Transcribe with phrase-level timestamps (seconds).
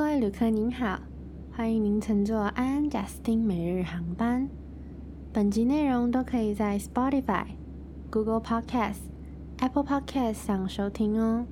[0.00, 0.98] 各位旅客您好，
[1.52, 4.48] 欢迎您乘坐安安贾斯汀每日航班。
[5.30, 7.44] 本集内容都可以在 Spotify、
[8.10, 9.00] Google Podcast、
[9.58, 11.44] Apple Podcast 上收听哦。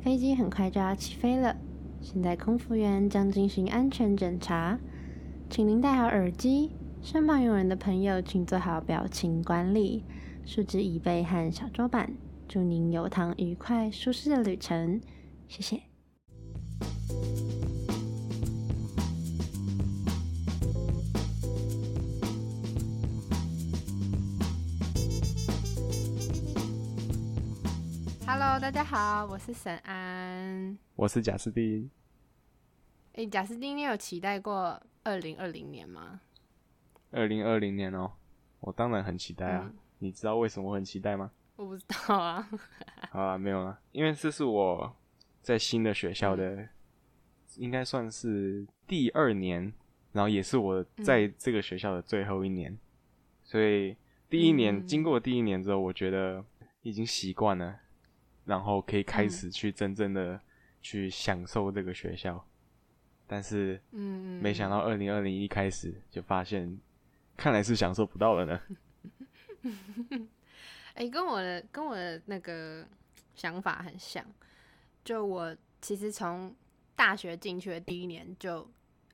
[0.00, 1.56] 飞机很快就要起飞了，
[2.00, 4.78] 现在空服员将进行安全检查，
[5.50, 6.70] 请您戴好耳机。
[7.02, 10.04] 身旁有人的朋友，请做好表情管理，
[10.44, 12.14] 竖直椅背和小桌板。
[12.46, 15.00] 祝您有趟愉快、舒适的旅程，
[15.48, 15.82] 谢谢。
[28.64, 31.90] 大家好，我是沈安，我是贾斯汀。
[33.12, 36.22] 哎，贾斯汀，你有期待过二零二零年吗？
[37.10, 38.10] 二零二零年哦，
[38.60, 39.70] 我当然很期待啊！
[39.98, 41.30] 你知道为什么我很期待吗？
[41.56, 42.48] 我不知道啊。
[43.12, 44.96] 好啊，没有了，因为这是我
[45.42, 46.66] 在新的学校的，
[47.56, 49.74] 应该算是第二年，
[50.12, 52.78] 然后也是我在这个学校的最后一年，
[53.42, 53.94] 所以
[54.30, 56.42] 第一年经过第一年之后，我觉得
[56.80, 57.80] 已经习惯了。
[58.44, 60.40] 然后可以开始去真正的
[60.82, 62.46] 去享受这个学校，
[63.26, 66.78] 但是，嗯，没想到二零二零一开始就发现，
[67.36, 68.60] 看来是享受不到了呢。
[70.94, 72.86] 哎，跟我的跟我的那个
[73.34, 74.24] 想法很像，
[75.02, 76.54] 就我其实从
[76.94, 78.70] 大学进去的第一年就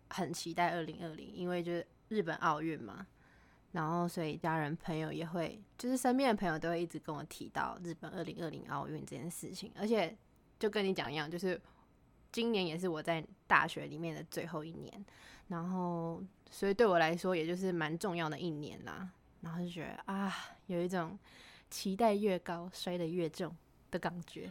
[0.08, 3.06] 很期待二零二零，因为就是日本奥运嘛。
[3.72, 9.72] 然后，所以家人朋友也会，就是身边的朋友都会一直跟我提到日本二零二零奥运这件事情。
[9.76, 10.16] 而且，
[10.58, 11.60] 就跟你讲一样，就是
[12.32, 15.04] 今年也是我在大学里面的最后一年，
[15.46, 19.08] 然后，所以对我来说，也就是蛮重要的一年啦。
[19.40, 20.34] 然后就觉得啊，
[20.66, 21.16] 有一种
[21.70, 23.56] 期待越高，摔得越重
[23.90, 24.50] 的感觉。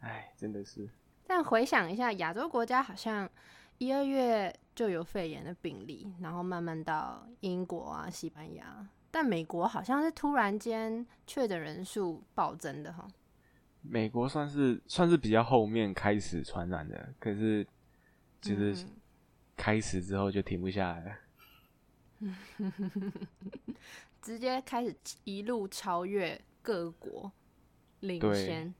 [0.00, 0.88] 哎，真的是。
[1.26, 3.30] 但回想一下，亚洲国家好像。
[3.78, 13.06] 一二月就有肺炎的病例，然后慢慢到英国啊、西班牙，但美国好像是突然间确诊人数暴增的哈。
[13.82, 17.66] 美国算是算是比较后面开始传染的，可是
[18.40, 18.86] 就是
[19.56, 21.18] 开始之后就停不下来
[22.20, 22.32] 了，
[24.22, 27.30] 直接开始一路超越各国
[28.00, 28.72] 领先。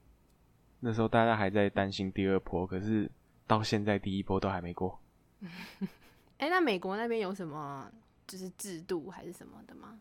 [0.79, 3.11] 那时候大家还在担心第二波，可是。
[3.47, 4.99] 到现在第一波都还没过。
[6.37, 7.89] 哎，那美国那边有什么
[8.27, 9.99] 就是制度还是什么的吗？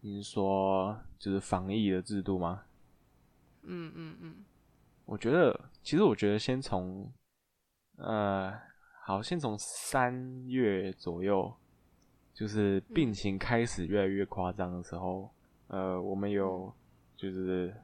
[0.00, 2.64] 你说就是防疫的制度吗？
[3.62, 4.44] 嗯嗯嗯。
[5.04, 7.12] 我觉得，其实我觉得先从
[7.96, 8.52] 呃，
[9.04, 11.54] 好，先从三月左右，
[12.32, 15.30] 就是病情开始越来越夸张的时候，
[15.68, 16.72] 呃，我们有
[17.16, 17.74] 就是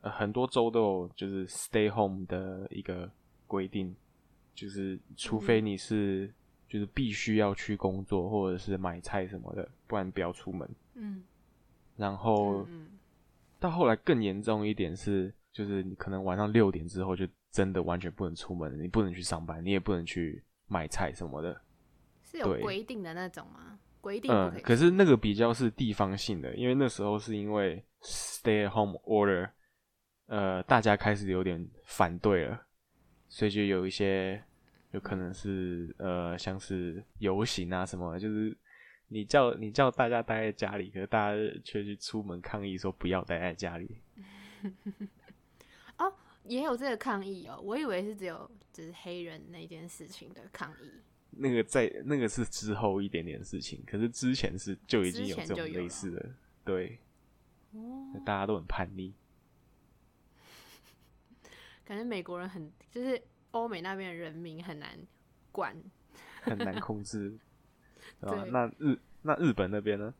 [0.00, 3.10] 很多州都有就是 stay home 的一个。
[3.46, 3.94] 规定
[4.54, 6.32] 就是，除非你是
[6.68, 10.68] 就是必须要去工作或者是买菜什么的，不然不要出门。
[10.94, 11.22] 嗯。
[11.96, 12.66] 然后，
[13.58, 21.58] 到后来更严重一点是，就是你可能晚上六点之后就真的完全不能出门，你不能去上班，你也不能去买菜什么的。
[22.22, 23.78] 是有规定的那种吗？
[24.02, 29.48] 规定嗯，可是那个比较是地方性的，因为那时候是因为 stay at home order，
[30.26, 32.65] 呃，大家开始有点反对了。
[33.28, 34.42] 所以就有一些，
[34.92, 38.56] 有可能是呃，像是游行啊什么，就是
[39.08, 43.96] 你叫你叫大家待在家里，可是大家却去出门抗议说不要待在家里。
[45.98, 46.12] 哦，
[46.44, 50.90] 也有这个抗议哦，我以为是只有就是黑人那件事情的抗议。
[51.38, 56.30] 那个在那个是之后一点点事情，可是之前是就已经有这种类似的，
[56.64, 56.98] 对，
[57.72, 59.12] 哦，大家都很叛逆。
[61.86, 64.98] 感觉美国人很，就是欧美那边的人民很难
[65.52, 65.74] 管，
[66.42, 67.38] 很难控制，
[68.20, 70.12] 对那日那日本那边呢？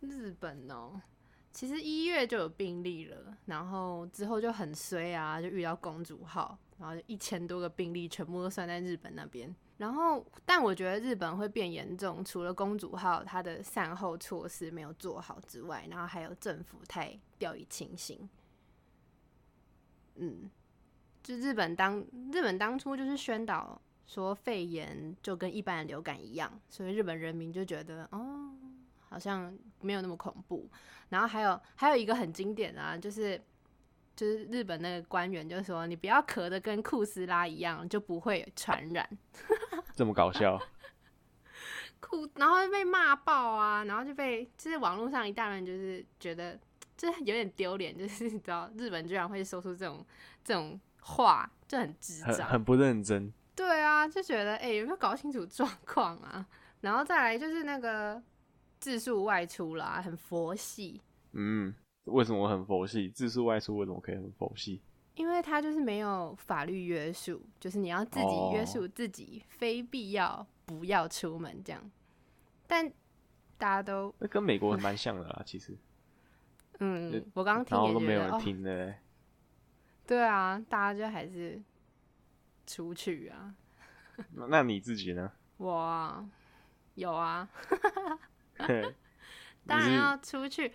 [0.00, 1.00] 日本哦，
[1.50, 9.52] 其实一月就有病例了，然后之后就很衰啊，就遇到公主号，然后一千多个病例全部都算在日本那边。
[9.78, 18.28] 然后，但我觉得日本会变严重，除了公主号它的善后措施没有做好之外，然后还有政府太掉以轻心。
[20.16, 20.50] 嗯，
[21.22, 28.52] 就日本当日本当初就是宣导说肺炎就跟一般的流感一样，所以日本人民就觉得哦，
[29.08, 30.70] 好像没有那么恐怖。
[31.08, 33.40] 然后还有还有一个很经典啊，就是
[34.14, 39.08] 就是日本那个官员就说，你不要咳的跟库斯拉一样，就不会传染。
[39.96, 40.60] 这么搞笑？
[42.00, 46.58] 库然后就被骂爆啊，然后就被就是网络上一大人就是觉得。
[47.04, 50.04] 就有点丢脸，就是你知道，日本居然会说出这种
[50.42, 53.32] 这种话，就很智障，很不认真。
[53.54, 56.46] 对啊，就觉得哎、有没有搞清楚状况啊？
[56.80, 58.22] 然后再来就是那个
[58.80, 61.00] 自述外出啦，很佛系，
[61.32, 61.74] 嗯，
[62.04, 63.08] 为什么很佛系？
[63.08, 64.82] 自述外出为什么可以很佛系？
[65.14, 71.90] 因为他就是没有法律约束，就是你要自己约哦束自己，非必要不要出门这样。
[72.66, 72.90] 但
[73.56, 75.78] 大家都那跟美国蛮像的啦，其实，
[76.80, 78.98] 嗯，我刚刚听也觉得哦，都没有人听的嘞。
[80.06, 81.62] 对啊，大家就还是
[82.66, 83.54] 出去啊。
[84.32, 85.30] 那那你自己呢？
[85.58, 86.24] 我啊
[86.94, 87.48] 有啊，
[88.58, 88.66] 你
[89.66, 90.72] 当然要出去，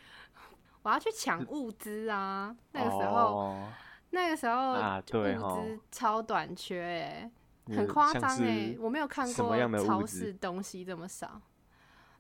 [0.82, 2.56] 我要去抢物资啊。
[2.72, 3.72] 那个时候，哦
[4.12, 7.32] 那个时候物吼资超短缺哎、
[7.66, 9.56] 你很夸像张哎，我没有看过
[9.86, 11.40] 超市东西这么少。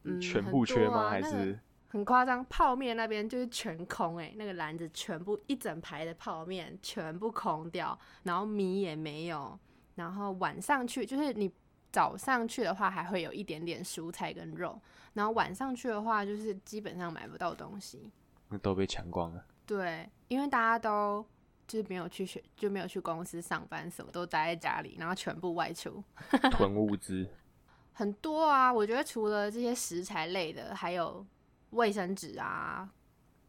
[0.04, 1.10] 嗯，全部缺吗？
[1.10, 9.59] 还是很夸张，泡面那边就是全空哎、那个篮子全部一整排的泡面全部空掉，然后米也没有，
[9.95, 11.51] 然后晚上去就是你
[11.91, 14.80] 早上去的话还会有一点点蔬菜跟肉，
[15.13, 18.12] 然后晚上去的话就是基本上买不到东西。
[18.50, 19.44] 那都被抢光了？
[19.65, 21.25] 对，因为大家都
[21.68, 26.03] 就是没有去学，就没有去公司上班，什么都待在家里，然后全部外出。
[26.51, 27.27] 囤物资
[27.94, 31.25] 很多啊，我觉得除了这些食材类的，还有
[31.71, 32.89] 卫生纸啊，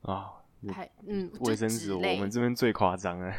[0.03, 0.33] 啊，
[0.63, 3.33] 嗯还嗯，卫生纸我们这边最夸张了。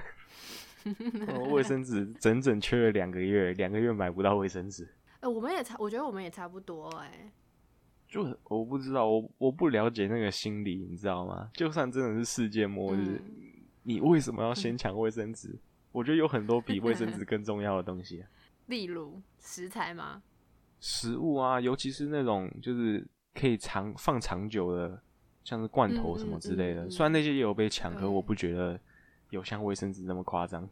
[1.27, 4.87] 哦 卫生纸整整缺了两个月，两个月买不到卫生纸，
[5.19, 7.31] 哎，我们也差，我觉得我们也差不多哎、
[8.07, 11.49] 就我不知道，我我不了解那个心理，你知道吗？
[11.53, 13.47] 就算真的是世界末日，嗯
[13.83, 15.55] 你为什么要先抢卫生纸？
[15.91, 18.27] 我觉得有很多比卫生纸更重要的东西啊，
[18.65, 20.23] 例如食材吗？
[20.79, 25.01] 食物啊，尤其是那种就是可以长放长久的，
[25.43, 26.83] 像是罐头什么之类的。
[26.83, 26.87] 嗯嗯。
[26.87, 28.79] 嗯嗯虽然那些也有被抢，可对我不觉得
[29.29, 30.69] 有像卫生纸那么夸张。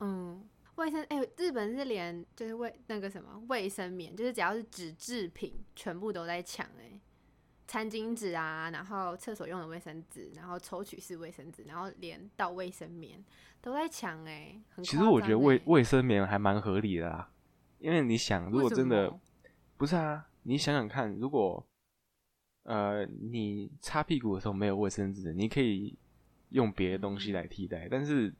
[0.00, 7.00] 嗯，卫生哎、日本是连就是卫那个什么卫生棉，就是只要是纸制品，全部都在抢哎、
[7.66, 13.24] 餐巾纸啊，然后厕所用的卫生纸，然后抽取式卫生纸，然后连到卫生棉
[13.60, 17.28] 都在抢哎、很其实我觉得卫卫生棉还蛮合理的啦，
[17.80, 19.12] 因为你想，如果真的
[19.76, 21.62] 不是啊，你想想看，如果
[22.62, 25.94] 呃你擦屁股的时候没有卫生纸，你可以
[26.48, 28.32] 用别的东西来替代，但是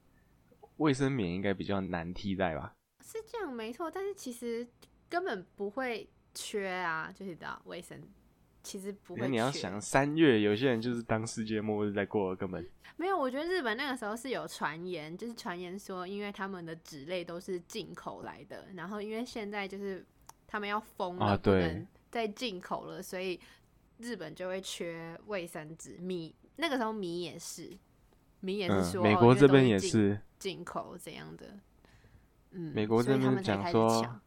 [0.79, 2.75] 卫生棉应该比较难替代吧？
[3.05, 4.67] 是这样没错，但是其实
[5.07, 8.03] 根本不会缺啊，就是知道卫生
[8.63, 12.67] 其实不会那你要想，三月有些人就是当世界末日在过，根本
[12.97, 20.07] 没有，我觉得日本那个时候是有传言，就是传言说，因为他们的纸类都是进口来的，然后因为现在就是
[20.47, 23.39] 他们要封了，啊对能再进口了，所以
[23.99, 25.97] 日本就会缺卫生纸。
[25.99, 27.71] 米那个时候米也是，
[28.41, 31.59] 米也嗯是，说，美国这边都是进也是，进口怎样的。
[32.51, 34.21] 嗯，美国这边讲说抢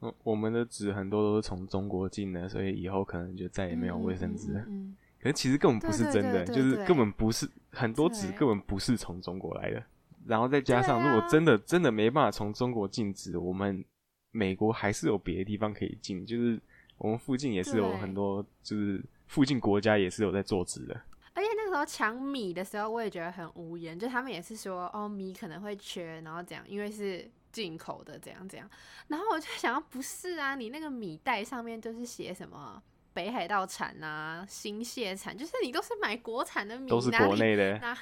[0.00, 4.64] 嗯我们的纸很多都是从中国进的，所以以后可能就再也没有卫生纸了。
[4.66, 9.84] 嗯可是其实根本不是真的，就是根本不是很多纸根本不是从中国来的。
[10.24, 13.84] 然后再加上，如果真的真的没办法从中国进纸，我们
[14.30, 16.58] 美国还是有别的地方可以进，就是
[17.00, 20.94] 我们附近也是有很多，就是附近国家也是有在做纸的。
[21.32, 28.68] 而且那个时候抢米的时候，我也觉得很无言，就他们也是说，哦，米可能会缺，然后这样，因为是进口的，这样这样。
[29.08, 32.82] 然后我就想要，不是啊，你那个米袋上面就是写什么
[33.14, 37.96] 北海道产啊、新蟹产，就是你都是买国产的米，都是国内的， 哪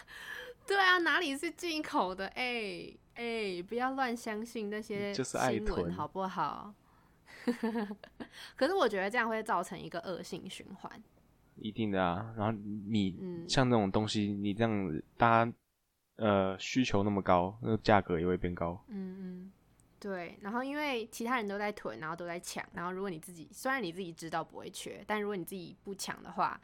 [0.67, 2.27] 对啊，哪里是进口的？
[2.29, 6.75] 哎、哎、不要乱相信那些新闻好不好？
[8.57, 11.03] 可是我觉得这样会造成一个恶性循环。
[11.57, 12.33] 一定的啊。
[12.37, 15.53] 然后你嗯像这种东西，你这样子大家
[16.17, 18.83] 呃需求那么高，那个价格也会变高。
[18.89, 19.53] 嗯嗯，
[19.99, 20.39] 对。
[20.41, 26.61] 然后因为其他人都在囤，然后都在抢，然后如果你自己虽然你自己知道不会缺，但如果你自己不抢的话，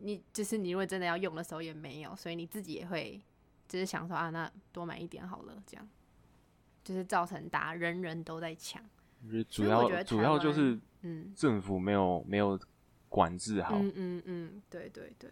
[0.00, 3.22] 你就是你如果真的要用的时候也没有，所以你自己也会
[3.68, 5.88] 就是想说啊，那多买一点好了，这样
[6.82, 8.82] 就是造成大家人人都在抢。
[9.24, 11.32] 我觉得主要主要就是嗯。
[11.34, 12.58] 政府没有没有
[13.08, 13.76] 管制好。
[13.78, 15.30] 嗯嗯嗯，对对对，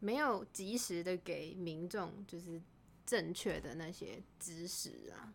[0.00, 2.60] 没有及时的给民众就是
[3.04, 5.34] 正确的那些知识啊。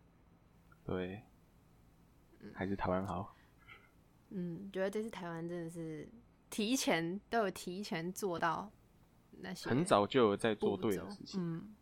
[0.84, 1.22] 对，
[2.54, 3.36] 还是台湾好。
[4.30, 6.10] 嗯，觉得这次台湾真的是
[6.50, 8.72] 提前都有提前做到
[9.32, 11.75] 那些很早就有在做对的事情，嗯，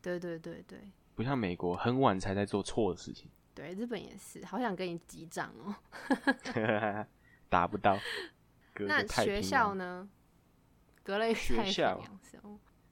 [0.00, 0.90] 对对对对。
[1.14, 5.74] 不像美国很晚才在做错的事情，对，日本也是，好想跟你击掌哦。
[7.48, 7.96] 达不到。
[8.80, 10.08] 那学，校呢？
[11.04, 12.02] 隔了一个学校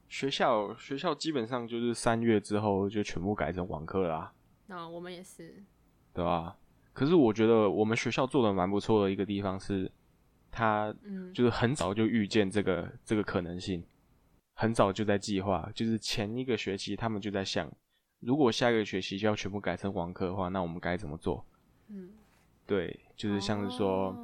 [0.07, 4.31] 学校学校基本上就是三月之后就全部改成网课啦、
[4.67, 5.63] 那我们也是，
[6.13, 6.55] 对啊？
[6.93, 9.91] 可是我觉得我们学校做的蛮不错的一个地方是，
[10.51, 10.93] 他
[11.33, 13.83] 就是很早就预见这个这个可能性，
[14.53, 17.67] 很早就在计划，就是前一个学期他们就在想，
[18.25, 21.45] 如果下一个学期就要全部改成网课的话，那我们该怎么做？
[21.87, 22.11] 嗯，
[22.65, 24.15] 对，就是像是说，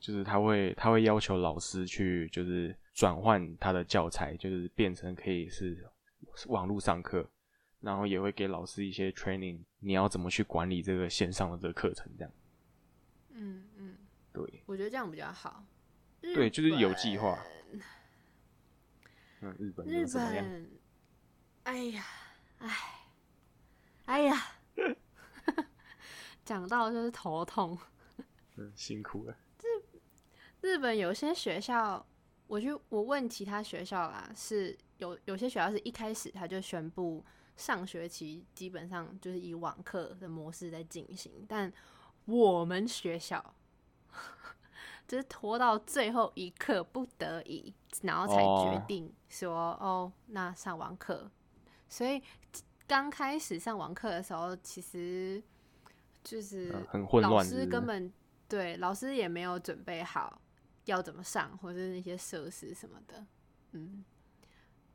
[0.00, 5.86] 就是他会他会要求老师去就是转换他的教材，就是变成可以是
[6.46, 7.28] 网络上课。
[7.80, 12.32] 然后也会给老师一些 training，你要怎么去管理这个线上的这个课程，这样。
[13.30, 13.96] 嗯嗯，
[14.32, 15.64] 对，我觉得这样比较好。
[16.20, 17.38] 对，就是有计划。
[19.42, 20.70] 嗯，日本日本，
[21.62, 22.04] 哎呀，
[22.58, 22.76] 哎，
[24.06, 24.36] 哎呀，
[26.44, 27.78] 讲到就是头痛。
[28.56, 29.36] 嗯，辛苦了。
[29.62, 29.66] 日
[30.60, 32.04] 日本有些学校，
[32.46, 37.24] 我去我问其他学校啦，是有有些学校是一开始他就宣布。
[37.56, 41.72] 上学期基本上就是以网课的模式在进行，但
[42.24, 43.54] 我们学校
[45.08, 51.28] 就是拖到最后一刻不得已，然后才决定说哦，那上网课。
[51.88, 52.22] 所以
[52.88, 55.40] 刚开始上网课的时候，其实
[56.24, 58.12] 就是很混乱，老师根本
[58.48, 60.40] 对老师也没有准备好
[60.86, 63.24] 要怎么上，或者是那些设施什么的，
[63.72, 64.04] 嗯。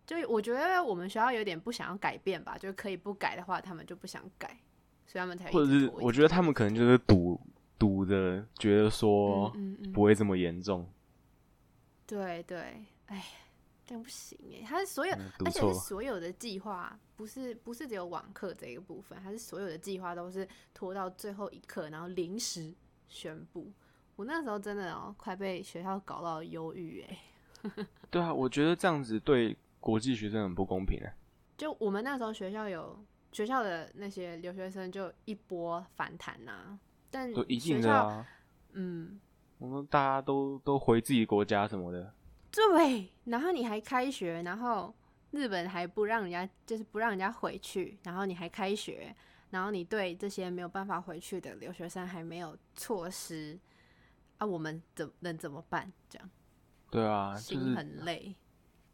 [0.05, 4.59] 就我觉得我们学校有点不想要改变吧，就可以不改的话，他们就不想改，
[5.07, 7.39] 所以他们才或者是我觉得他们可能就是赌
[7.79, 9.49] 赌的，觉得说
[9.93, 10.85] 不会这么严重。
[12.05, 13.23] 对对，哎，
[13.85, 15.13] 这样不行哎，他是所有，
[15.45, 22.73] 而且是所有的计划，不是不是只有网课这一个部分，还是所有的计划都是拖到最后一刻，然后临时
[23.07, 23.71] 宣布。
[24.15, 27.19] 我那时候真的哦，快被学校搞到忧郁哎。
[28.09, 29.57] 对啊，我觉得这样子对。
[29.83, 31.13] 国际学生很不公平哎！
[31.57, 32.97] 就我们那时候学校有
[33.33, 36.79] 学校的那些留学生就一波反弹呐，
[37.11, 38.25] 但都一定的啊，
[38.71, 39.19] 嗯，
[39.57, 42.13] 我们大家都都回自己国家什么的，
[42.55, 44.93] 对，然后你还开学，然后
[45.31, 49.15] 日本还不让人家就是不让人家回去，然后你还开学，
[49.49, 53.59] 然后你对这些没有办法回去的留学生还没有措施
[54.37, 55.91] 啊，我们怎能怎么办？
[56.07, 56.29] 这样
[56.91, 58.35] 对啊，心很累。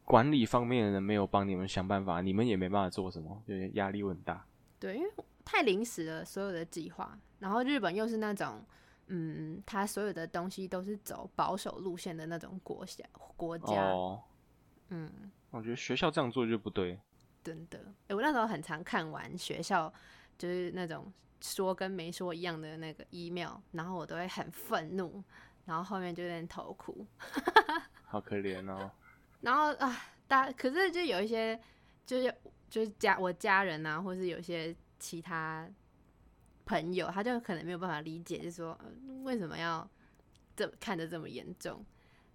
[0.06, 4.44] 管理方面的人没有帮你们想办法，你们也没办法做什么，就是压力很大。
[4.78, 5.10] 对，因为
[5.44, 7.16] 太临时了，所有的计划。
[7.38, 8.64] 然后日本又是那种，
[9.12, 13.04] 嗯，他所有的东西都是走保守路线的那种国家
[13.36, 13.90] 国家。
[13.90, 14.22] 哦。
[14.88, 16.98] 嗯，我觉得学校这样做就不对。
[17.42, 19.92] 真的，哎，我那时候很常看完学校
[20.38, 25.22] 就是那种说跟没说一样的那个 email，然后我都会很愤怒，
[25.64, 27.06] 然后后面就有点头哭。
[28.04, 28.90] 好可怜哦。
[29.40, 29.96] 然后啊，
[30.28, 31.58] 大可是就有一些，
[32.04, 32.34] 就是
[32.68, 35.68] 就是家我家人啊，或是有些其他
[36.70, 38.78] 朋友，他就可能没有办法理解，就是说
[39.24, 39.88] 为什么要
[40.54, 41.84] 这看得这么严重，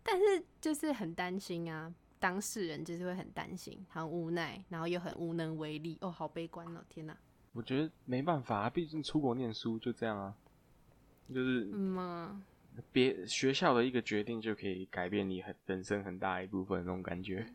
[0.03, 7.17] 但是就是很担心啊，当事人就是会很担心，很无奈，然后又很无能为力，哦，好悲观哦，天哪！
[7.53, 10.35] 我觉得没办法，啊毕竟出国念书就这样啊，
[11.33, 12.43] 就是嗯。
[12.91, 17.47] 别学校的一个决定就可以改变你很人生很大一部分那种感觉。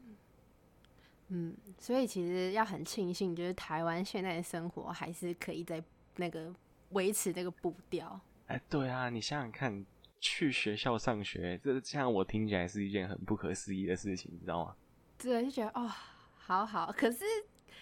[1.29, 5.85] 嗯，所以其实要很庆幸，就是台湾现在的生活还是可以在
[6.17, 6.51] 那个
[6.91, 8.21] 维持那个步调。
[8.47, 9.85] 哎，对啊，你想想看，
[10.21, 14.77] 去学校上学，这像我听起来是一件很不可思议的事情，你知道吗？
[15.19, 15.91] 对，就觉得哦，
[16.37, 17.25] 好好，可是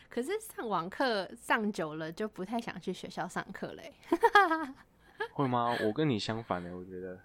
[0.08, 3.94] 可是上网课上久了，就不太想去学校上课嘞。
[5.32, 5.76] 会吗？
[5.82, 7.18] 我跟你相反的，我觉得。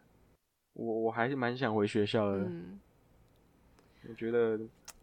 [0.74, 2.80] 我我还是蛮想回学校的，嗯
[4.10, 4.60] 我觉得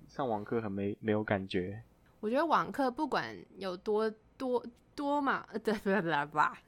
[0.08, 1.80] 上网课很没没有感觉。
[2.18, 4.66] 我觉得网课不管有多多
[5.00, 6.60] 多嘛，对不对不吧，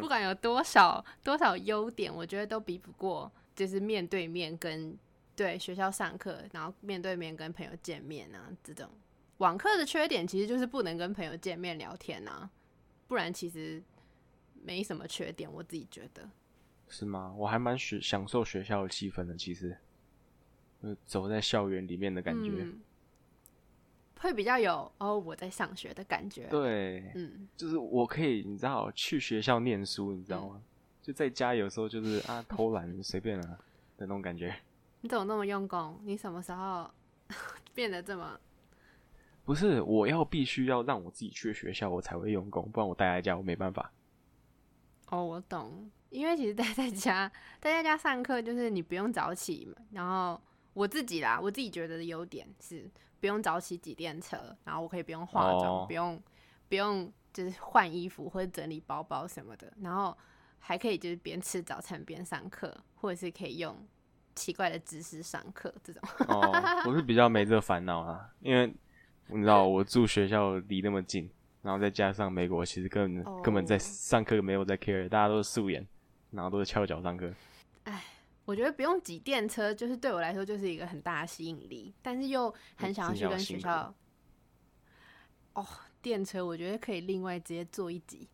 [0.00, 4.96] 不管有多少多少优点，我觉得都比不过就是面对面跟
[5.36, 8.88] 对学校上课，然后面对面跟朋友见面啊这种。
[9.36, 12.48] 网课的缺点其实就是不能跟朋友见面聊天啊，
[13.06, 13.82] 不然其实
[14.62, 16.26] 没什么缺点，我自己觉得。
[16.88, 17.34] 是吗？
[17.36, 19.76] 我还蛮学享受学校的气氛的，其实，
[20.82, 22.66] 就走在校园里面的感觉，
[24.24, 26.46] 会比较有哦我在上学的感觉。
[26.46, 30.62] 对，嗯，就是我可以，你知道，去学校念书，你知道吗？
[31.02, 33.58] 就在家有时候就是啊偷懒随便啊
[33.98, 34.56] 的那种感觉。
[35.02, 36.00] 你怎么那么用功？
[36.04, 36.90] 你什么时候
[37.74, 38.40] 变得这么？
[39.44, 43.92] 不是，我要必须要让我自己去学校，我才会用功，不然我待在家我没办法。
[45.10, 45.90] 哦，我懂。
[46.08, 49.84] 因为其实待在家，待在家上课就是你不用早起嘛。
[49.90, 50.40] 然后
[50.72, 52.88] 我自己啦，我自己觉得的优点是
[53.20, 56.22] 不用早起挤电车，然后我可以不用化妆，不用
[56.68, 60.16] 不用就是换衣服或者整理包包什么的，然后
[60.58, 63.76] 还可以就是边吃早餐边上课，或者是可以用
[64.34, 66.02] 奇怪的姿势上课这种。
[66.28, 66.52] 哦，
[66.86, 68.72] 我是比较没这烦恼啊，因为
[69.28, 71.30] 你知道我住学校离那么近，
[71.62, 75.86] 然后再加上美国其实根本根本在上课没有在 care，大家都是素颜，
[76.30, 77.32] 然后都是翘脚上课。
[78.44, 83.94] 哎，我觉得不用挤电车，就是对我来说就是一个很大的吸引力，但是又很想要去跟学校。
[85.54, 85.66] 哦，
[86.02, 88.28] 电车我觉得可以另外直接坐一集。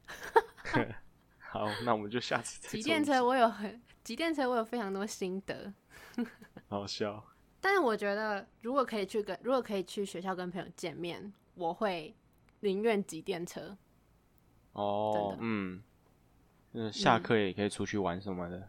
[1.39, 2.71] 好，那我们就下次再。
[2.71, 5.73] 挤电车我有很挤电车我有非常多心得。
[6.69, 7.23] 好笑。
[7.61, 12.15] 但是我觉得如果可以去跟如果可以去学校跟朋友见面，我会
[12.61, 13.77] 宁愿挤电车。
[14.73, 15.83] 哦，嗯，
[16.73, 18.69] 嗯，下课也可以出去玩什么的，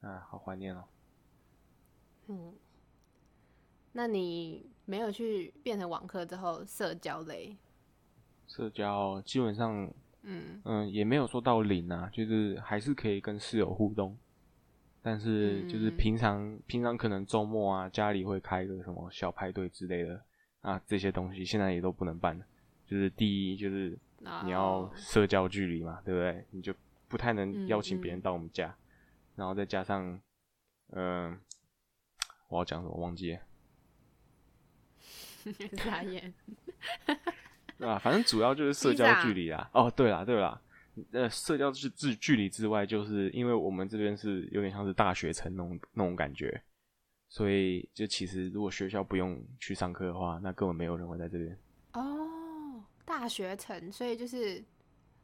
[0.00, 0.84] 啊，好怀念哦。
[2.28, 2.54] 嗯，
[3.92, 7.56] 那你没有去变成网课之后社交嘞？
[8.46, 9.90] 社交基本上，
[10.22, 14.16] 嗯嗯，也没有说到零啊，就是还是可以跟室友互动，
[15.02, 20.20] 但是就是平常平常可能周末啊，家里会开个什么小派对之类的
[20.60, 22.44] 啊，这些东西现在也都不能办了。
[22.86, 23.98] 就是第一，就是
[24.44, 26.44] 你要社交距离嘛，对不对？
[26.50, 26.72] 你就
[27.08, 28.72] 不太能邀请别人到我们家，
[29.36, 30.20] 然后再加上，
[30.90, 31.38] 嗯，
[32.48, 33.40] 我要讲什么忘记了？
[35.76, 36.34] 眨眼。
[37.78, 37.98] 对吧？
[37.98, 39.68] 反正主要就是社交距离啊。
[39.74, 40.58] 哦，对啦，对啦，
[41.12, 46.62] 呃，社交距距距离之外，就是因为我们这边是有点像是大学城那种那种感觉，
[47.28, 51.58] 所以就其实如果学校不用去上课的话，那根本没有人会在这边。
[51.92, 54.64] 哦，大学城，所以就是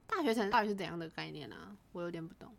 [0.07, 1.75] 大学城到底是怎样的概念啊？
[1.92, 2.54] 我有点不懂。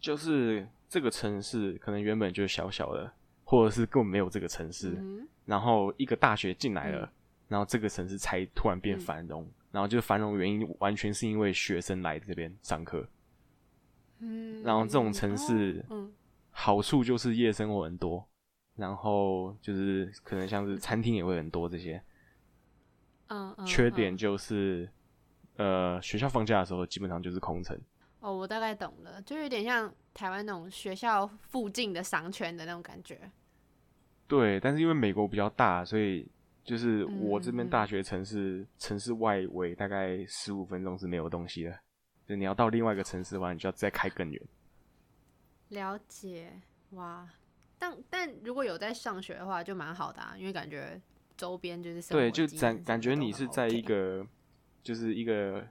[0.00, 3.12] 就是这个城市可能原本就是小小的，
[3.44, 4.98] 或者是根本没有这个城市，
[5.44, 7.12] 然后一个大学进来了。
[7.48, 13.04] 然后这个城市才突然变繁荣，然后就繁荣原因完全是因为学生来这边上课。
[14.20, 16.12] 嗯，然后这种城市，嗯，
[16.52, 18.24] 好处就是夜生活很多，
[18.76, 22.00] 然后就是可能像是餐厅也会很多这些。
[23.26, 24.88] 嗯，缺点就是，
[25.56, 27.76] 呃，学校放假的时候基本上就是空城。
[28.20, 33.30] 哦，我大概懂了，就有点像台湾那种学校附近的商圈的那种感觉。
[34.28, 36.26] 对，但是因为美国比较大，所以。
[36.62, 41.76] 就是我这边大学城市，城市外围大概十五分钟是没有东西的。
[42.28, 44.40] 就你要到另外一个城市的话，你就要再开更远。
[45.70, 46.52] 了解，
[46.90, 47.26] 哇！
[47.78, 51.00] 但但如果有在上学的话，就蛮好的啊，因为感觉
[51.34, 54.24] 周边就是对，就感感觉你是在一个，
[54.82, 55.66] 就是一个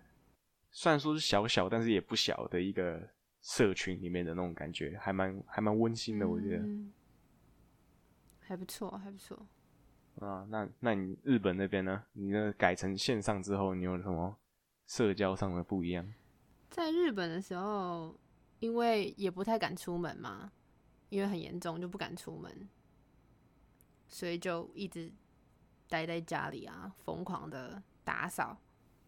[0.71, 3.09] 虽然说是小小，但是也不小的一个
[3.41, 6.65] 社群里面的那种感觉，还蛮还蛮温馨的，我觉得。
[8.39, 9.47] 还不错，还不错。
[10.19, 12.03] 啊，那那你日本那边呢？
[12.13, 14.35] 你那改成线上之后，你有什么
[14.85, 16.13] 社交上的不一样？
[16.69, 18.19] 在日本的时候，
[18.59, 20.51] 因为也不太敢出门嘛，
[21.09, 22.69] 因为很严重就不敢出门，
[24.07, 25.11] 所以就一直
[25.87, 28.57] 待在家里啊，疯狂的打扫，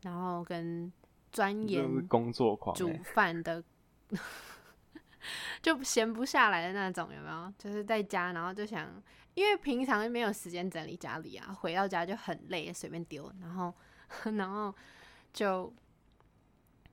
[0.02, 0.92] 然后跟
[1.32, 3.64] 钻研工作狂煮饭的，
[5.62, 7.54] 就闲不下来的那种，有没有？
[7.58, 9.02] 就是在家，然后就想。
[9.34, 13.74] 因为平常没有时间整理家里啊，回到家就很累，随便丢，然后，
[14.36, 14.76] 然后
[15.32, 15.74] 就，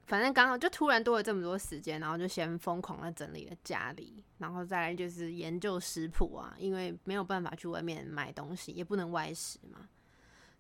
[0.07, 9.89] 反正刚好就突然多了这么多时间，然后就先疯狂的整理了家里，然后再来就是研究食谱啊，因为没有办法去外面买东西，也不能外食嘛，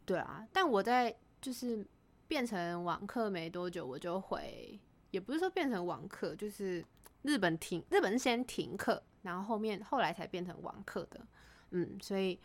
[0.05, 0.45] 对啊。
[0.53, 1.87] 但我在就是
[2.29, 4.79] 变成网课没多久，我就回，
[5.11, 6.85] 也不是说变成网课，就是
[7.23, 11.27] 日本停，日本先停课，然后后面后来才变成网课的。
[11.71, 12.39] 嗯，所以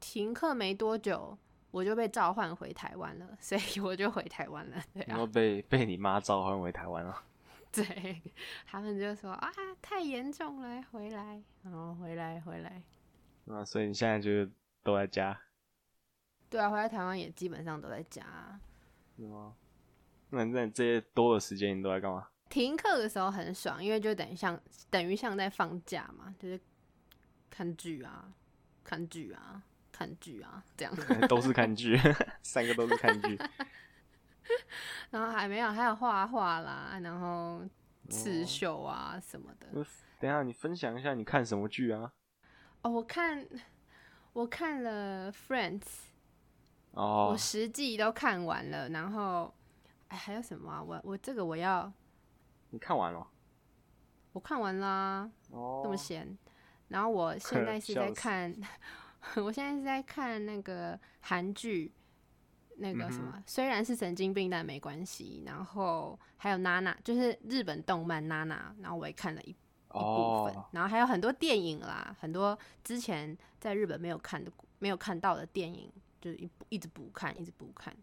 [0.00, 1.38] 停课没多久，
[1.70, 4.82] 我就被召唤回台湾了，所以我就回台湾了。
[4.92, 7.24] 对啊，被被你妈召唤回台湾了。
[7.70, 8.20] 对，
[8.66, 12.82] 他们就说啊，太严重了，回来，然后回来回来。
[13.46, 14.50] 啊，所以你现在就
[14.82, 15.38] 都在家？
[16.50, 18.58] 对啊，回来台湾也基本上都在家。
[19.18, 19.54] 是吗？
[20.30, 22.28] 那那这些多的时间你都在干嘛？
[22.48, 26.58] 停课的时候很爽，因为就等于像等于像在放假嘛，就是。
[27.50, 28.32] 看剧啊，
[28.84, 30.94] 看剧啊，看剧啊，这样
[31.28, 31.98] 都是看剧，
[32.44, 33.36] 三个都是看剧。
[35.10, 37.66] 然后还没有，还有画画啦，然后
[38.10, 39.66] 刺绣啊什么的。
[40.20, 42.12] 等下，你分享一下你看什么剧啊？
[42.82, 43.44] 哦，我看
[44.34, 45.80] 我看了《Friends》，
[46.98, 48.88] 哦，我十季都看完了。
[48.88, 49.54] 然后，
[50.08, 50.82] 哎，还有什么啊？
[50.82, 51.90] 我我这个我要，
[52.70, 53.24] 你看完了？
[54.32, 55.30] 我看完啦。
[55.50, 56.36] 哦，这么闲。
[56.88, 58.52] 然后我现在是在看，
[59.36, 61.92] 我现在是在看那个韩剧
[62.78, 65.44] 《那个什么，虽然是神经病，但没关系。
[65.46, 69.56] 然后还有娜娜，就是日本动漫娜娜，然后我也看了一一
[69.92, 70.56] 部分。
[70.72, 77.94] 然后还有很多电影啦，很多之前在日本没有看的、没有看到的电影，就是一一直补看，一直补看。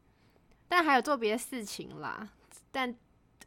[0.68, 2.28] 但还有做别的事情啦。
[2.72, 2.94] 但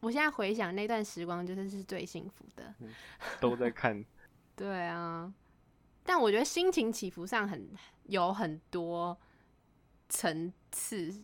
[0.01, 2.75] 我现在回想那段时光，就是是最幸福的。
[3.41, 4.05] 都在看。
[4.55, 5.33] 对啊。
[6.05, 7.69] 但我觉得心情起伏上很
[8.05, 9.19] 有很多
[10.09, 11.15] 层次，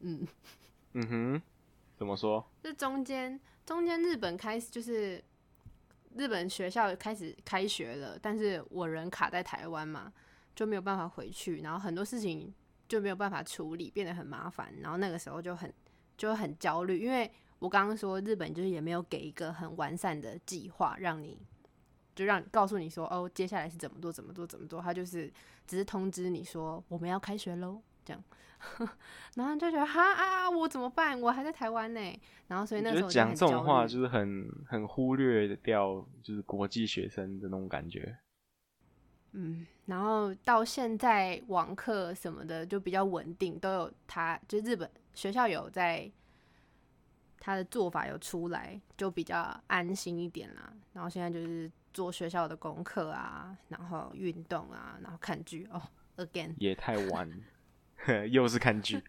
[0.00, 0.26] 嗯
[0.94, 1.42] 嗯哼，
[1.96, 2.44] 怎么说？
[2.60, 5.22] 这中间中间日本开始就是
[6.16, 10.12] 日本学校开始开学了，但是我人卡在台湾嘛，
[10.56, 12.52] 就没有办法回去，然后很多事情
[12.92, 15.72] 就没有办法处理，变得很麻烦，然后那个时候就很
[16.18, 21.38] 就很焦虑，因为我刚刚说日本就是也没有给一个很完善的计划让你。
[22.14, 24.82] 就让告诉你说哦，接下来是怎么做，怎么做，怎么做。
[24.82, 25.32] 他就是
[25.66, 28.22] 只是通知你说我们要开学喽，这样。
[29.34, 31.18] 然后就觉得哈啊，我怎么办？
[31.18, 32.20] 我还在台湾呢。
[32.48, 38.18] 然后所以那时候讲这种话就是很很忽略掉就是国际学生的那种感觉。
[39.32, 46.10] 嗯，然后到现在网课什么的就比较稳定，都有他就日本学校有在
[47.38, 50.72] 他的做法有出来，就比较安心一点啦。
[50.92, 51.70] 然后现在就是。
[51.94, 55.82] 做学校的功课啊，然后运动啊，然后看剧哦。
[56.16, 57.30] Again，也太晚，
[58.32, 59.04] 又是看剧。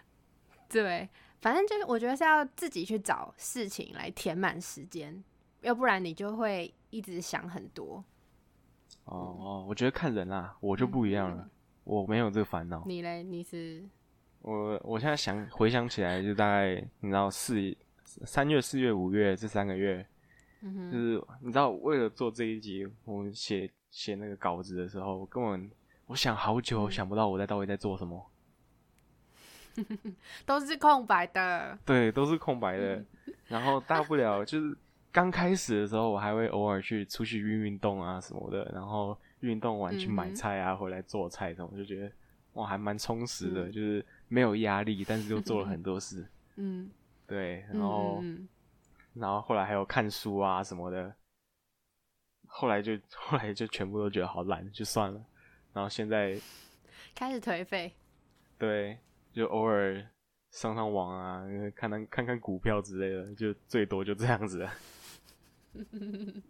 [0.66, 1.06] 对，
[1.42, 5.22] 反正就是我觉得是要自己去找事情来填满时间，
[5.60, 8.02] 要不然你就会一直想很多。
[9.04, 11.48] 哦哦，我觉得看人啦，我就不一样了，
[11.84, 12.82] 我没有这个烦恼。
[12.86, 13.22] 你嘞？
[13.22, 13.82] 你是？
[14.40, 20.06] 我我现在想回想起来，就大概你知道四三月、四月、五月这三个月。
[20.64, 25.70] 嗯就是你知道，为了做这一集，我写写那个稿子的时候，根本
[26.06, 28.30] 我想好久，想不到我在到底在做什么，
[30.46, 31.76] 都是空白的。
[31.84, 33.04] 对，都是空白的。
[33.48, 34.76] 然后大不了就是
[35.12, 42.10] 刚开始的时候，我还会偶尔去出去运运动啊什么的，然后运动完去买菜啊，回来做菜什么，就觉得
[42.54, 46.26] 哇，还蛮充实的，就是没有压力，但是又做了很多事。
[46.56, 46.90] 嗯，
[47.26, 48.22] 对，然后。
[49.14, 51.14] 然后后来还有看书啊什么的，
[52.46, 55.22] 后来就后来就全部都觉得好懒，就算了。
[55.74, 56.34] 然后现在
[57.14, 57.92] 开始颓废，
[58.56, 58.96] 对，
[59.34, 60.02] 就偶尔
[60.50, 61.44] 上上网啊，
[61.76, 64.66] 看看看看股票之类的，就最多就这样子。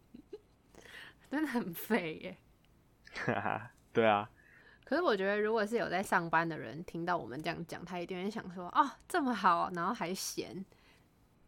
[1.30, 2.37] 真的很废耶。
[3.14, 4.30] 哈哈，对啊。
[4.85, 10.64] 可是我觉得，如果是有在上班的人听到我们这样讲，他一定会想说：“哦，这么好，然后还闲。”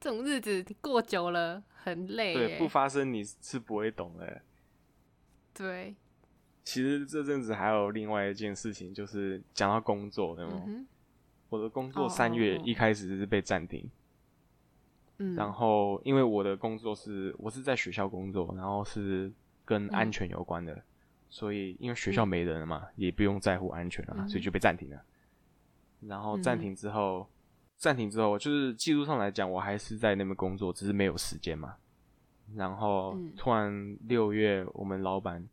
[0.01, 4.43] 这种日子过久了很累，对，不发生你是不会懂的。
[5.53, 5.95] 对，
[6.63, 10.63] 其实这阵子还有另外一件事情，就是讲到工作，对吗？
[11.49, 13.91] 我的工作三月一开始是被暂停，
[15.19, 19.33] 嗯，然后因为我的工作是我是在学校工作，然后是
[19.65, 20.83] 跟安全有关的，
[21.29, 25.03] 所以因为学校没人了嘛，也不用在乎安全了，所以就被暂停了。
[26.01, 27.29] 然后暂停之后。
[27.77, 31.75] 暂停之后，就是技术上来讲，我还是在那边工作，只是没有时间嘛。
[32.55, 35.47] 然后突然六月，我们老板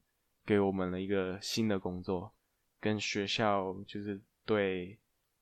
[0.46, 2.32] 给我们了一个新的工作，
[2.80, 4.98] 跟学校就是对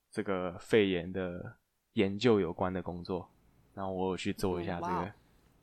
[0.09, 1.57] 这个肺炎的
[1.93, 3.29] 研究有关的工作。
[3.73, 5.11] 然后我去做一下这个，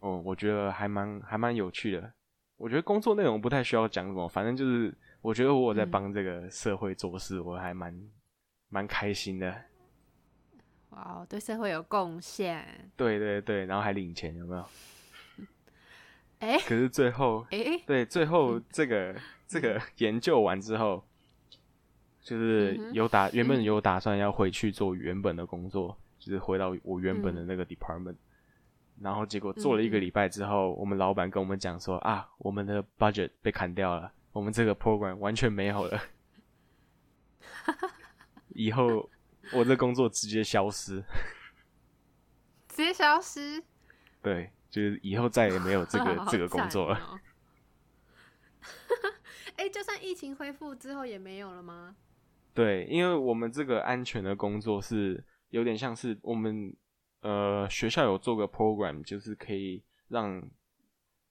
[0.00, 2.12] 哦，我觉得还蛮还蛮有趣的。
[2.56, 7.94] 我觉得工作内容不太需要讲什么，反正就是我觉得我在帮这个社会做事，我还蛮
[8.68, 9.54] 蛮开心的。
[10.88, 14.64] 哦，对社会有贡献，对对对，然后还领钱，有没有？
[16.40, 19.14] 哎，可是最后，哎，对，最后这个
[19.46, 21.04] 这个研究完之后，
[22.22, 28.16] 就是有打原本有打算要回去做原本的工作，就是回到我原本的那个 department，
[29.00, 36.00] 然后结果做了一个礼拜之后，我们老板跟我们讲说啊，我们的 budget 被砍掉了，我们这个 program 完全没有了，
[38.50, 39.08] 以后。
[39.52, 41.00] 我这工作直接消失，
[42.66, 43.62] 直接消失。
[44.20, 47.20] 对，就是以后再也没有这个 这个工作了。
[49.54, 51.94] 哎，就算疫情恢复之后也没有了吗？
[52.54, 55.22] 对，因为我们这个安全的工作是
[55.56, 56.70] 有点像是我们
[57.20, 60.46] 呃学校有做个 program，就是可以让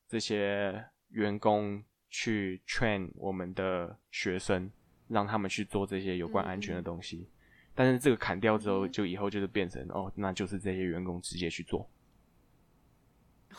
[0.07, 4.71] 这些员工去 train 我们的学生，
[5.07, 7.29] 让他们去做这些有关安全的东西。
[7.75, 11.87] 但是这个砍掉之后，就以后就是变成哦，那就是这些员工直接去做，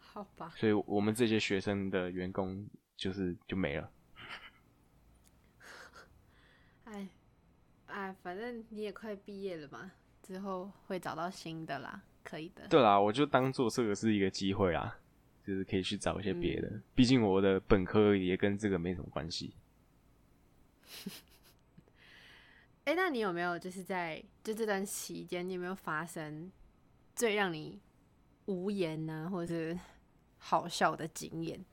[0.00, 0.52] 好吧？
[0.56, 3.88] 所以我们这些学生的员工就是就没了。
[7.92, 12.66] 哎反正你也快毕业了嘛，之后会找到新的啦，可以的。
[12.68, 14.96] 对啦，我就当做这个是一个机会啦，
[15.44, 16.80] 就是可以去找一些别的。
[16.94, 19.54] 毕竟我的本科也跟这个没什么关系。
[22.84, 26.50] 哎，那你有没有就是在就这段期间，你有没有发生
[27.14, 27.78] 最让你
[28.46, 29.78] 无言呢，或者是
[30.38, 31.64] 好笑的经验？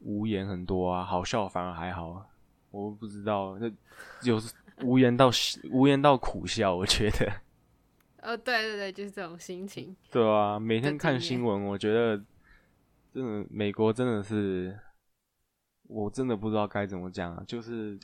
[0.00, 2.30] 无言很多啊，好笑反而还好。
[2.70, 3.70] 我不知道，那
[4.22, 4.40] 有
[4.82, 5.30] 无言到
[5.70, 7.32] 无言到苦笑，我觉得。
[8.16, 9.94] 呃，对对对，就是这种心情。
[10.10, 12.16] 对啊，每天看新闻，我觉得
[13.14, 14.78] 真的美国真的是，
[15.84, 17.98] 我真的不知道该怎么讲啊，就是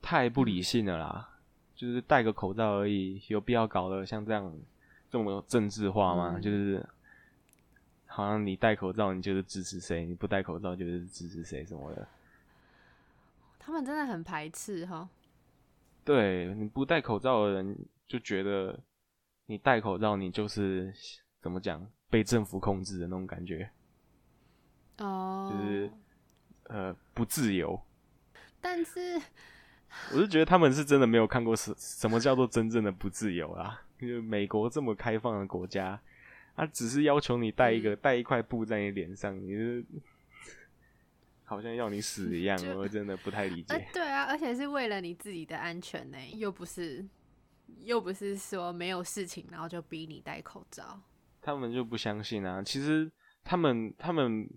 [0.00, 1.28] 太不理性了啦。
[1.74, 4.56] 就是戴个口罩而已，有必要搞得像这样
[5.10, 6.38] 这么政治化吗？
[6.38, 6.86] 就是
[8.06, 12.06] 好像你戴口罩，你就是支持谁；你不戴口罩，就是支持谁什么的。
[13.58, 15.08] 他们真的很排斥哈。
[16.04, 18.78] 对，你不戴口罩的人就觉得
[19.46, 20.92] 你戴口罩，你就是
[21.40, 23.70] 怎么讲被政府控制的那种感觉。
[24.98, 25.50] 哦。
[25.52, 25.90] 就是
[26.64, 27.80] 呃不自由。
[28.60, 29.20] 但是。
[30.10, 33.78] 我是觉得他们是真的没有看过什什么叫做真正的不自由啊！
[33.98, 36.00] 就美国这么开放的国家，
[36.56, 39.84] 他只是要求你带一个带一块布在你脸上，你是
[41.52, 43.88] 好像要你死一样， 我真的不太理解。
[43.92, 47.06] 对啊，而且是为了你自己的安全呢，又不是
[47.80, 50.98] 又不是说没有事情，然后就逼你戴口罩。
[51.42, 52.62] 他们就不相信啊！
[52.62, 53.10] 其实
[53.44, 54.48] 他们他们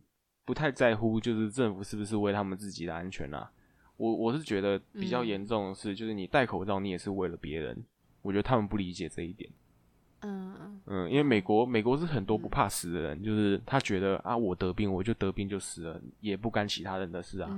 [0.45, 3.51] 不太在乎，就是政府是不是为他们自己的安全啊？
[3.97, 7.84] 我我是觉得比较严重的是，就是你戴口罩，你也是为了别人。
[8.21, 9.51] 我觉得他们不理解这一点。
[10.25, 17.49] 嗯嗯，因为美国美国是很多不怕死的人，就是他觉得啊，我得病我就得病就死了，也不干其他人的事啊。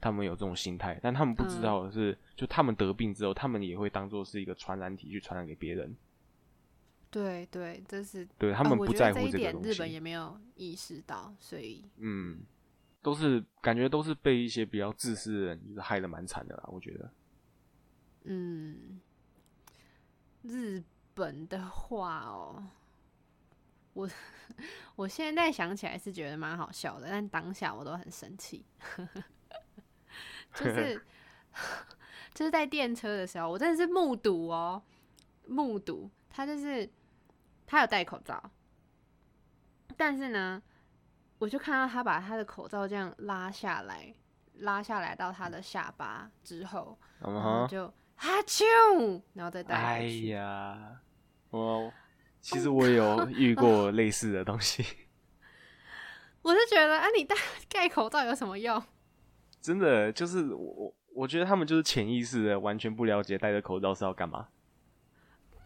[0.00, 5.94] 他们有这种心态，但他们不知道的是，就他们得病之后，他们也会当做是一个传染体去传染给别人。
[7.10, 9.70] 对对，这是对他们不在乎这个东西。
[9.70, 12.40] 日本也没有意识到，所以嗯。
[13.04, 17.10] 都是感觉都是被一些比较自私的人就是害的蛮惨的啦，我觉得。
[18.22, 19.00] 嗯，
[20.42, 20.80] 日
[21.14, 22.62] 本的话哦，
[23.92, 24.08] 我
[24.96, 28.64] 我现在想起来是觉得蛮好笑的，但当下我都很生气。
[30.54, 31.04] 就是
[32.34, 34.82] 就是在电车的时候，我真的是目睹哦，
[35.46, 36.88] 目睹他就是
[37.66, 38.50] 他有戴口罩，
[39.96, 40.62] 但是呢。
[41.38, 44.14] 我就看到他把他的口罩这样拉下来，
[44.58, 47.92] 拉下来到他的下巴之后，然后就
[48.22, 51.00] 哈啾，然后再戴哎呀，
[51.50, 51.92] 我
[52.40, 54.84] 其实我有遇过类似的东西。
[56.40, 57.34] 我是觉得啊，你戴
[57.68, 58.80] 盖口罩有什么用？
[59.60, 64.46] 真的就是我，我觉得他们就是潜意识的完全不了解戴着口罩是要干嘛。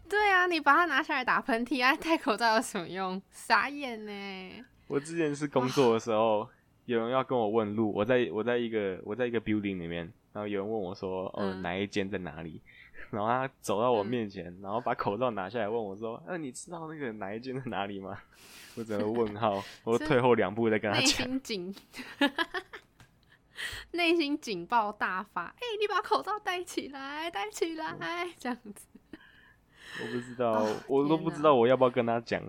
[0.09, 3.21] 对啊，你把它拿下来打喷嚏啊，戴口罩有什么用？
[3.29, 4.65] 傻眼呢。
[4.87, 6.49] 我之前是工作的时候，
[6.85, 12.61] 有人要跟我问路，我在我在一个我在一个 building 里面，然后有人问我说，哦，哪一间在哪里？
[13.09, 18.21] 然后他走到我面前，然后把口罩拿下来问我说，那你知道那个哪一间在哪里吗？
[18.75, 21.27] 我整个问号，我退后两步再跟他讲。
[21.27, 21.75] 内心警，
[23.93, 28.85] 内心警报大发，哎，你把口罩戴起来，戴起来，这样子。
[29.99, 32.43] 我不知道，我都不知道我要不要跟他讲。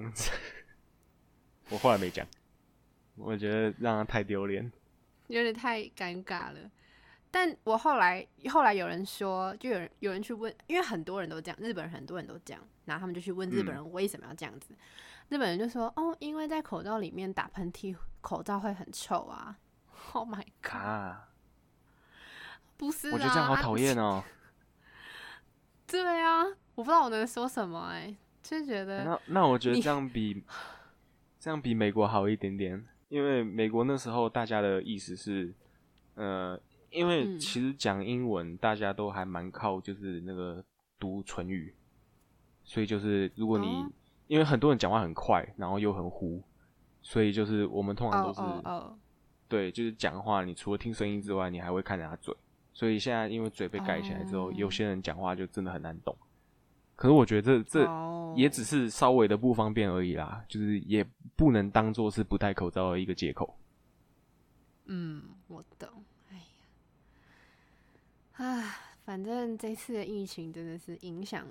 [1.71, 2.27] 我后来没讲，
[3.17, 4.71] 我觉得让他太丢脸，
[5.29, 6.71] 有点太尴尬了。
[7.31, 14.75] 但我后来后来有人说，就有人有人去问，因为很多人都这样，日本人很多人都这样，然后他们就去问日本人为什么要这样子。
[15.29, 19.59] 日本人就说：“哦，因为在口罩里面打喷嚏，口罩会很臭啊。
[20.13, 21.29] ”Oh my god！
[22.79, 24.25] 不是，我觉得这样好讨厌哦。
[25.87, 30.43] 对啊，我不知道我能说什么哎，就觉得那那我觉得这样比。
[31.41, 35.55] 这样比美国好一点点，因为美国那时候大家的意思是，
[36.15, 36.59] 呃，
[36.91, 40.65] 因为其实讲英文大家都还蛮靠就是那个
[40.99, 41.75] 读唇语，
[42.65, 43.85] 所以就是如果你
[44.27, 46.43] 因为很多人讲话很快，然后又很糊，
[47.03, 48.41] 所以就是我们通常都是，
[49.49, 52.35] 对，就是讲话你除了听声音之外，你还会看人家嘴，
[52.73, 56.17] 所以现在因为嘴被盖起来之后，有些人讲话就真的很难懂。
[56.97, 63.57] 可是我觉得这这也只是稍微的不方便而已啦，就是也不能当做是不戴口罩的一个借口。
[64.87, 65.89] 嗯，我懂。
[68.39, 71.47] 啊，反正这次的疫情真的是影响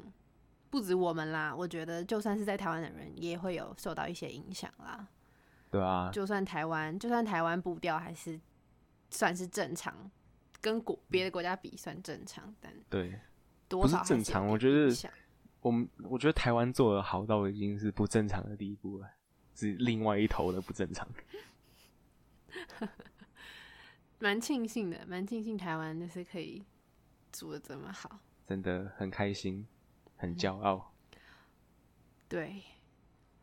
[0.69, 5.07] 不止我们啦，我觉得就算是在台湾的人也会有受到一些影响啦。
[5.69, 8.39] 对啊，就算台湾，就算台湾步调还是
[9.09, 10.09] 算是正常，
[10.59, 13.19] 跟国别的国家比算正常，但对。
[13.69, 14.47] 多少正常。
[14.47, 15.11] 我觉得
[15.59, 19.09] 我们我觉得台湾做的好到已经是不正常的地步了，
[19.53, 21.05] 是另外一头的不正常。
[24.19, 26.63] 蛮庆幸的，蛮庆幸台湾就是可以
[27.37, 29.67] 做的这么好，真的很开心，
[30.15, 30.91] 很骄傲。
[32.27, 32.63] 对，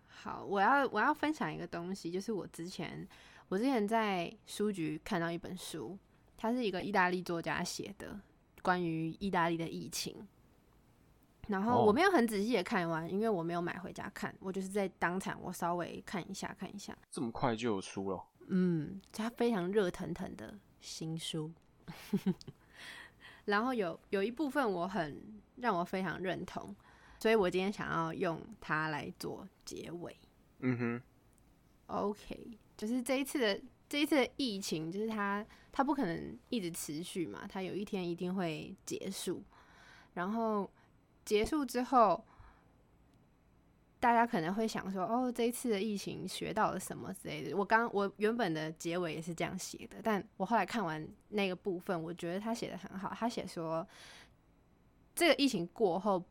[0.09, 3.07] 好，我要我要分享一个东西，就是我之前
[3.49, 5.97] 我之前在书局看到一本书，
[6.37, 8.21] 它是一个意大利作家写的
[8.63, 10.27] 关于意大利的疫情，
[11.47, 18.27] 然后我没有很仔细的看完，因为我没有买回家看，我就是在当场我稍微看一下看一下，这么快就有书了。
[18.49, 21.53] 嗯，它非常热腾腾的新书，
[23.47, 26.75] 然后有有一部分我很让我非常认同，
[27.19, 30.17] 所以我今天想要用它来做结尾。
[30.61, 31.03] 嗯哼
[31.87, 39.43] ，OK，就是这一次的这一次的疫情，就是它它不可能一直持续嘛，它有一天一定会结束，
[40.15, 40.71] 然后
[41.25, 42.25] 结束之后。
[44.05, 47.57] 大家可能会想说，哦，这一次的疫情学到了什么之类的。
[47.57, 53.15] 我刚我原本的结尾也是这样写的，但我后来看完那个部分，我觉得他写的很好。
[53.19, 53.89] 他写说，
[55.15, 56.23] 这个疫情过后，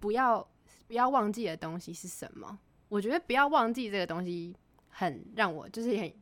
[0.00, 0.44] 不要
[0.88, 2.58] 不要忘记的东西是什么？
[2.88, 4.52] 我觉得不要忘记这个东西，
[4.88, 6.12] 很让我就是很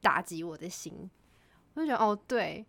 [0.00, 1.10] 打击我的心。
[1.74, 2.64] 我就觉得，哦，对，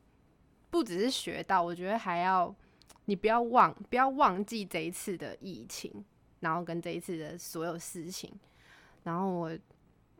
[0.69, 2.53] 不只是学到，我觉得还要
[3.05, 6.03] 你不要忘，不要忘记这一次的疫情。
[6.41, 8.31] 然后跟这一次的所有事情，
[9.03, 9.57] 然后我，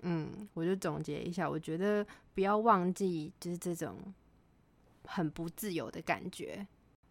[0.01, 3.97] 嗯，我就总结一下，我觉得不要忘记，就是这种
[5.03, 6.65] 很不自由的感觉，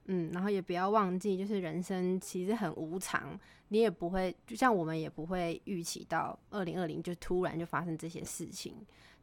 [0.07, 3.39] 嗯，然后也不要忘记，就是人生其实很无常，
[3.69, 8.75] 你也不会，就像我们也不会预期到二零二零就突然就发生这些事情，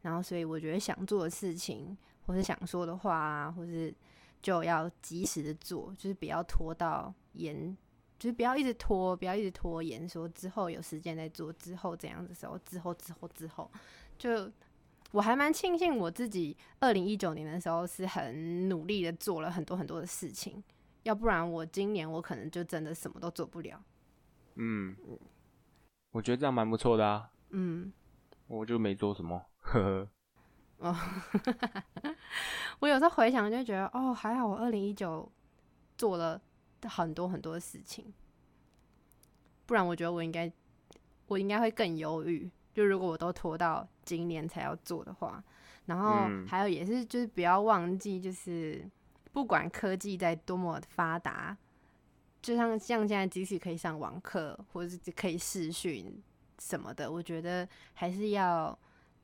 [0.01, 3.93] 然后所以我觉得想做的事情，或是想说的话啊，或是
[4.41, 7.75] 就要及时的做，就是不要拖到延。
[8.21, 13.71] 就是不要一直拖，不要一直拖延，说之后有时间再做，之后怎样的时候，之后之后之后，
[14.15, 14.47] 就
[15.11, 20.63] 我还蛮庆幸我自己二零一九年的时候是很努力的做了很多很多的事情，
[21.01, 23.83] 要不然我今年我可能就真的什么都做不了。
[24.53, 24.95] 嗯，
[26.11, 27.27] 我觉得这样蛮不错的啊。
[27.49, 27.91] 嗯，
[28.45, 30.07] 我就没做什么，呵呵。
[30.77, 30.95] 哦，
[32.81, 35.27] 我有时候回想就觉得，哦，还好我二零一九
[35.97, 36.39] 做了。
[36.89, 38.13] 很多很多的事情，
[39.65, 40.51] 不然我觉得我应该，
[41.27, 42.49] 我应该会更犹豫。
[42.73, 45.43] 就如果我都拖到今年才要做的话，
[45.85, 48.89] 然后还有也是，就是不要忘记，就是
[49.33, 51.57] 不管科技在多么发达，
[52.41, 56.23] 就像像现在即使可以上网课或者是可以视讯
[56.59, 58.77] 什么的，我觉得还是要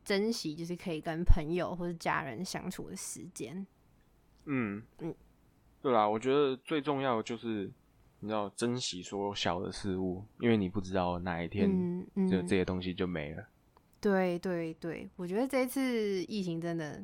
[0.04, 3.66] 珍惜，就是可以跟朋友或者家人相处的时间。
[4.44, 5.16] 嗯嗯。
[5.88, 7.72] 对啦，我觉得最重要的就是
[8.20, 13.48] 你要珍惜所有小的事物，因为你不知道哪一天就这些东西就没了。
[14.02, 17.02] 对对对，我觉得这次疫情真的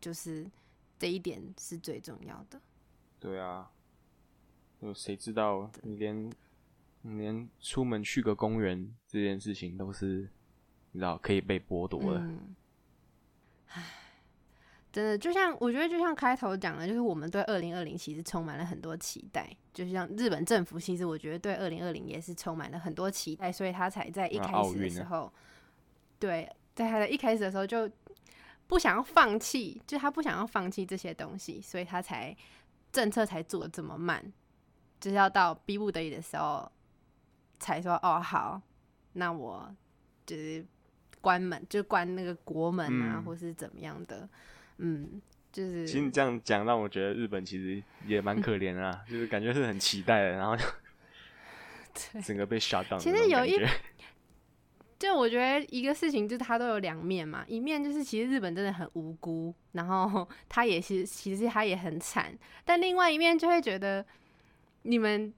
[0.00, 0.50] 就是
[0.98, 2.60] 这一点是最重要的。
[3.20, 3.70] 对啊，
[4.80, 6.28] 有谁知道你连
[7.02, 10.28] 你连出门去个公园这件事情都是
[10.90, 12.28] 你知道可以被剥夺的。
[13.68, 14.07] 唉。
[14.90, 19.54] 真的就像我觉得，就像开头讲的，就是我们对二零二零其实充满了很多期待。
[19.74, 25.32] 就像日本政府，其实我觉得对二零二零也是充满了很多期待，所以他才在一开始的时候，
[26.18, 27.88] 对，在他的一开始的时候就
[28.66, 32.34] 不想要放弃，就他不想要放弃这些东西，所以他才
[32.90, 34.32] 政策才做的这么慢，
[34.98, 36.72] 就是要到逼不得已的时候
[37.60, 38.60] 才说哦好，
[39.12, 39.70] 那我
[40.24, 40.64] 就是
[41.20, 44.26] 关门，就关那个国门啊，或是怎么样的。
[44.78, 45.20] 嗯，
[45.52, 50.56] 就是其实你这样讲，让我觉得日本其实也蛮可怜啊， 就是感觉是很期待的，然后
[52.24, 52.98] 整个被吓到。
[52.98, 53.58] 其实有一，
[54.98, 64.04] 就我觉得一个事情就是它都有两面嘛，一面就是其实日本真的很无辜，然后他也是其实他也很惨，但另外一面就会觉得
[64.82, 65.32] 你们，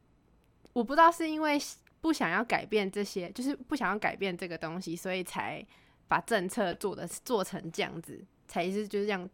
[0.72, 1.58] 我不知道是因为
[2.00, 5.64] 不想要改变这些，就是不想要改变这个东西，所以才
[6.08, 8.24] 把政策做的做成这样子。
[8.50, 9.30] 才是就是这样，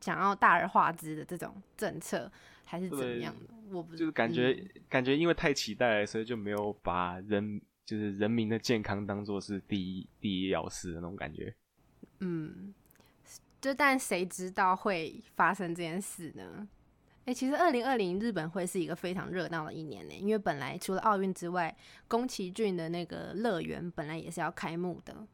[0.00, 2.30] 想要大而化之的这种政策，
[2.64, 3.54] 还是怎么样的？
[3.70, 11.54] 我不就是感觉感觉因为太期待了，所以就没有把人就是人民的健康当做是第一第一要事的那种感觉。
[12.18, 12.74] 嗯，
[13.60, 16.68] 就但谁知道会发生这件事呢？
[17.24, 21.76] 哎，其实二零二零日本会是一个非常热闹的一年呢，因为本来除了奥运之外，
[22.08, 25.26] 宫崎骏的那个乐园本来也是要开幕的。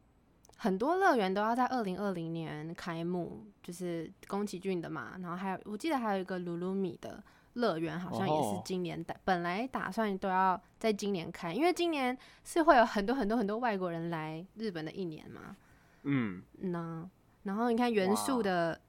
[0.57, 7.21] 很多乐园都要在二零二零年开幕，就是宫崎骏的嘛，然后还有我记得还有一个鲁鲁米的
[7.53, 15.55] 乐园好像也是今年打，本来打算都要在今年开，因为今年是会有很多很多很多外国人来日本的一年嘛。
[16.03, 17.07] 嗯，那
[17.43, 18.79] 然后你看元素的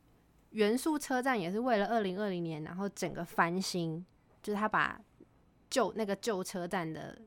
[0.51, 4.05] 元素车站也是为了二零二零年，然后整个翻新，
[4.43, 5.01] 就是他把
[5.69, 7.19] 旧那个旧车站的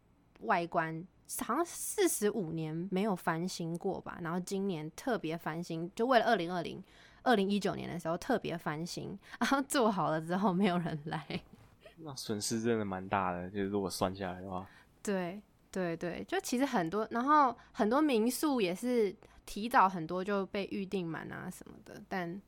[0.42, 1.06] 外观
[1.46, 6.84] 好像四十五年没有翻新过吧，然后今年特别翻新，就为了二零二零。
[7.24, 11.42] 二零一九年的时候特别翻新，然后做好了之后没有人来，
[11.98, 13.50] 那损失真的蛮大的。
[13.50, 14.66] 就是如果算下来的话，
[15.04, 19.14] 对对对，就其实很多，然后很多民宿也是
[19.46, 22.42] 提早很多就被预定满啊什么的，但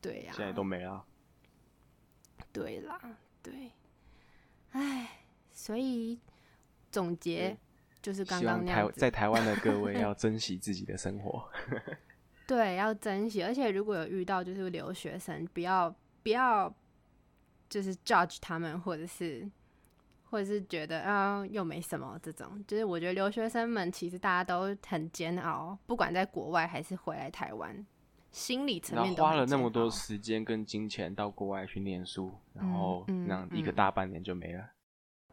[0.00, 1.04] 对呀，现在都没了。
[2.52, 3.00] 对啦，
[3.40, 3.70] 对，
[4.72, 5.20] 唉，
[5.52, 6.18] 所以
[6.90, 7.56] 总结
[8.08, 11.46] 就是刚刚那样在台湾的各位 要珍惜自己的生活。
[12.48, 16.74] 对，要珍惜，而且如果有遇到就是留学生，不要不要
[17.68, 19.46] 就是 judge 他们，或者是
[20.30, 27.86] 或者是觉得啊又没什么这种，就是我觉得留学生们其实大家都很煎熬，不管在国外还是回来台湾，
[28.30, 34.64] 心理层面都花了那么多时间跟金钱到国外去念书，然后那一个大半年就没了。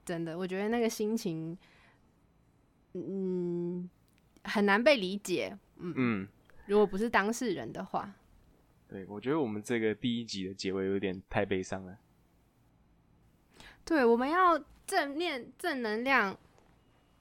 [0.04, 1.58] 真的，我觉得那个心情，
[3.00, 3.90] 嗯，
[4.44, 5.58] 很难被理解。
[5.78, 6.28] 嗯嗯。
[6.68, 8.12] 如果不是当事人的话，
[8.88, 11.96] 对我觉得我们这个第一集的结尾有点太悲伤了。
[13.84, 16.36] 对，我们要正念、正能量，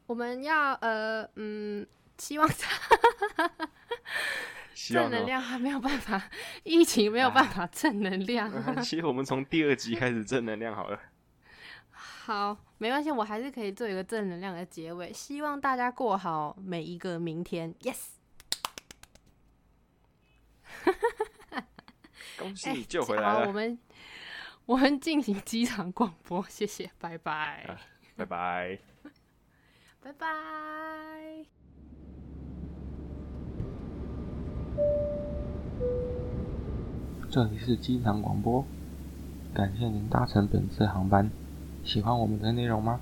[0.06, 2.48] 我们要呃嗯，希望
[4.74, 6.30] 正能量还没有办法，
[6.62, 8.50] 疫情没有办法正能量。
[8.82, 10.98] 其实我们从第二集开始正能量好了。
[12.26, 15.12] 好，没关系，我还是可以做一个正能量的结尾。
[15.12, 17.74] 希望大家过好每一个明天。
[17.82, 18.12] Yes。
[22.38, 23.46] 恭喜你救回来了！
[23.46, 23.78] 我们
[24.64, 27.76] 我们进行机场广播，谢谢，拜拜，
[28.16, 28.78] 拜拜，
[30.00, 30.26] 拜拜。
[37.30, 38.64] 这里是机场广播，
[39.52, 41.30] 感谢您搭乘本次航班。
[41.84, 42.98] 喜欢我们的内容吗？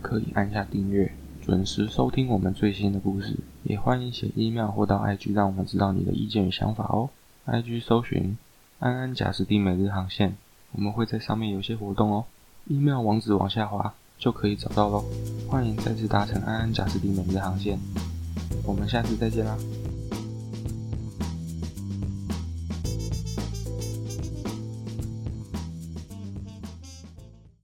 [0.00, 1.12] 可以按下订阅，
[1.42, 3.36] 准时收听我们最新的故事。
[3.62, 7.10] 也欢迎写 email 或到 IG，让我们知道你的意见与想法哦。
[7.46, 8.36] IG 搜寻
[8.78, 10.34] 安安贾斯汀每日航线，
[10.72, 12.24] 我们会在上面有些活动哦。
[12.68, 15.04] email 网址往下滑就可以找到喽。
[15.46, 17.78] 欢迎再次搭乘安安贾斯汀每日航线，
[18.64, 19.56] 我们下次再见啦。